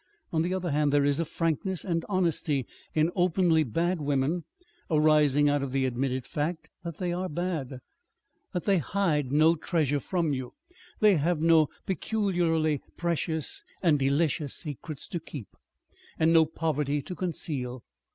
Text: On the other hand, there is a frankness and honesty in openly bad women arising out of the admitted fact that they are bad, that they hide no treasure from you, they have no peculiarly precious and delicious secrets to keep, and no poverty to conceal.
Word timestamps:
On 0.31 0.41
the 0.41 0.51
other 0.55 0.71
hand, 0.71 0.91
there 0.91 1.05
is 1.05 1.19
a 1.19 1.25
frankness 1.25 1.85
and 1.85 2.03
honesty 2.09 2.65
in 2.95 3.11
openly 3.15 3.61
bad 3.61 4.01
women 4.01 4.45
arising 4.89 5.47
out 5.47 5.61
of 5.61 5.71
the 5.73 5.85
admitted 5.85 6.25
fact 6.25 6.69
that 6.83 6.97
they 6.97 7.13
are 7.13 7.29
bad, 7.29 7.81
that 8.51 8.63
they 8.65 8.79
hide 8.79 9.31
no 9.31 9.55
treasure 9.55 9.99
from 9.99 10.33
you, 10.33 10.55
they 11.01 11.17
have 11.17 11.39
no 11.39 11.69
peculiarly 11.85 12.81
precious 12.97 13.63
and 13.83 13.99
delicious 13.99 14.55
secrets 14.55 15.05
to 15.05 15.19
keep, 15.19 15.55
and 16.17 16.33
no 16.33 16.47
poverty 16.47 17.03
to 17.03 17.13
conceal. 17.13 17.83